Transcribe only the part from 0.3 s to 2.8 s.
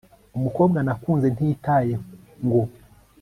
umukobwa nakunze ntitaye ngo